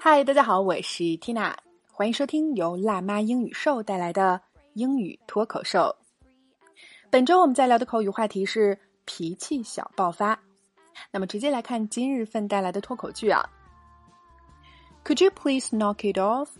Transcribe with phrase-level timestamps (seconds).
[0.00, 1.54] 嗨，大家好，我是 Tina，
[1.90, 4.38] 欢迎收听由辣妈英语秀带来的
[4.74, 5.96] 英语脱口秀。
[7.08, 10.38] 本周我们在聊的口语话题是脾气小爆发。
[11.10, 13.48] 那么直接来看今日份带来的脱口剧啊。
[15.04, 16.50] Could you please knock it off?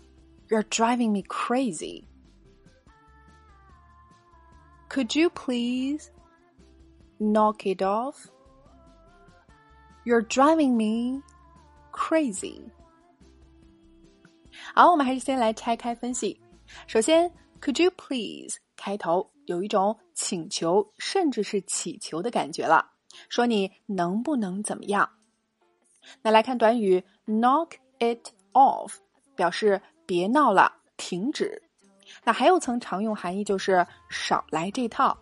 [0.47, 2.05] You're driving me crazy.
[4.89, 6.09] Could you please
[7.19, 8.27] knock it off?
[10.03, 11.21] You're driving me
[11.94, 12.60] crazy.
[14.74, 16.40] 好，我们还是先来拆开分析。
[16.86, 17.30] 首先
[17.60, 22.90] ，Could you please 开头有一种请求甚至是乞求的感觉了，
[23.28, 25.08] 说你能不能怎么样？
[26.22, 28.94] 那来看短语 knock it off，
[29.34, 31.62] 表示别闹了，停止。
[32.22, 35.18] 那还有层常用含义就是少来这套。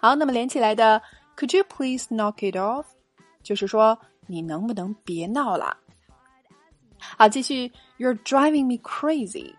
[0.00, 1.00] 好，那么连起来的
[1.36, 2.86] Could you please knock it off？
[3.44, 5.76] 就是说你能不能别闹了？
[6.98, 9.54] 好，继续，You're driving me crazy。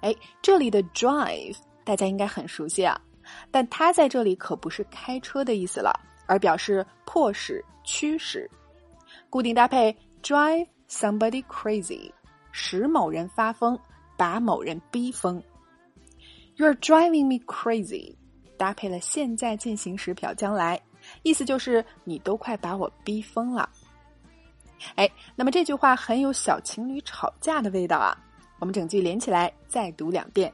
[0.00, 3.00] 哎，这里的 drive 大家应该很熟悉啊，
[3.50, 5.92] 但它在这里可不是开车的意思了，
[6.26, 8.50] 而表示迫使、驱使。
[9.28, 12.10] 固定搭配 drive somebody crazy，
[12.52, 13.78] 使某人发疯，
[14.16, 15.42] 把某人逼疯。
[16.56, 18.14] You're driving me crazy，
[18.56, 20.80] 搭配了现在进行时表将来，
[21.23, 23.69] 意思就是你都快把我逼疯了。
[24.95, 28.17] 哎，那么这句话很有小情侣吵架的味道啊！
[28.59, 30.53] 我们整句连起来再读两遍。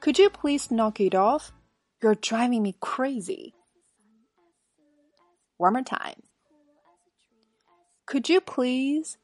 [0.00, 1.48] Could you please knock it off?
[2.00, 3.54] You're driving me crazy.
[5.56, 6.16] One more time.
[8.06, 9.16] Could you please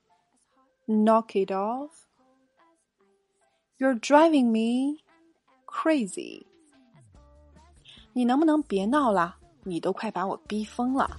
[0.86, 1.90] knock it off?
[3.78, 5.02] You're driving me
[5.66, 6.46] crazy.
[8.12, 9.38] 你能不能别闹了？
[9.63, 11.09] 你都快把我逼疯了。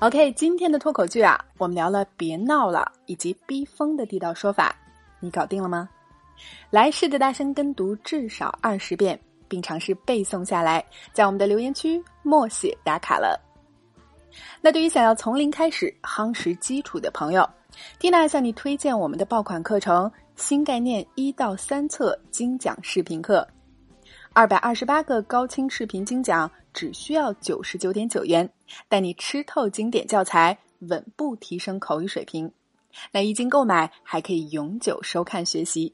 [0.00, 4.74] OK，今天的脱口剧啊，我们聊了“别闹了”以及“逼疯”的地道说法，
[5.20, 5.88] 你搞定了吗？
[6.70, 10.82] 来试着大声跟读至少二十遍，并尝试背诵下来，
[11.12, 13.38] 在我们的留言区默写打卡了。
[14.62, 17.46] 那对于想要从零开始夯实基础的朋友
[18.00, 23.46] ，Tina 向你推荐我们的爆款课程《新概念一到三册精讲视频课》，
[24.32, 26.50] 二百二十八个高清视频精讲。
[26.72, 28.48] 只需要九十九点九元，
[28.88, 32.48] 带你吃透经典教材，稳步提升口语水平。
[33.10, 35.92] 那一经购买，还可以永久收看学习。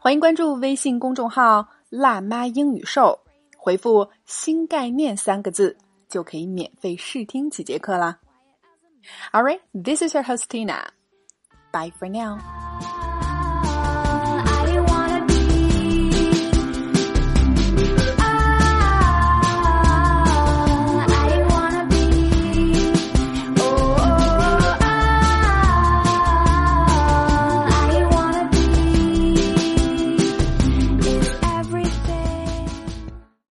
[0.00, 3.16] 欢迎关注微信公众号“辣妈英语秀”，
[3.56, 5.76] 回复“新概念”三个字，
[6.08, 8.18] 就可以免费试听几节课啦。
[9.30, 10.86] All right, this is your hostina.
[11.70, 12.57] Bye for now.